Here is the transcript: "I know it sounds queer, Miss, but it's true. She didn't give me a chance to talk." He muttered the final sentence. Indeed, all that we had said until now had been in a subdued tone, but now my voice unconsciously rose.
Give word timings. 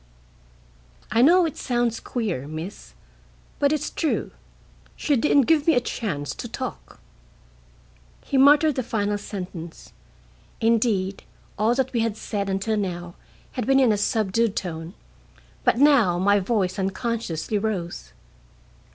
"I 1.11 1.21
know 1.21 1.45
it 1.45 1.57
sounds 1.57 1.99
queer, 1.99 2.47
Miss, 2.47 2.95
but 3.59 3.71
it's 3.71 3.91
true. 3.91 4.31
She 4.95 5.15
didn't 5.15 5.43
give 5.43 5.67
me 5.67 5.75
a 5.75 5.79
chance 5.79 6.33
to 6.33 6.47
talk." 6.47 6.99
He 8.25 8.35
muttered 8.35 8.73
the 8.73 8.81
final 8.81 9.19
sentence. 9.19 9.93
Indeed, 10.59 11.21
all 11.55 11.75
that 11.75 11.93
we 11.93 11.99
had 11.99 12.17
said 12.17 12.49
until 12.49 12.77
now 12.77 13.13
had 13.51 13.67
been 13.67 13.79
in 13.79 13.91
a 13.91 13.95
subdued 13.97 14.55
tone, 14.55 14.95
but 15.63 15.77
now 15.77 16.17
my 16.17 16.39
voice 16.39 16.79
unconsciously 16.79 17.59
rose. 17.59 18.11